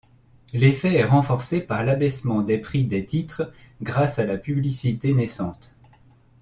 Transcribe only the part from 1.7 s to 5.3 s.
l'abaissement du prix des titres grâce à la publicité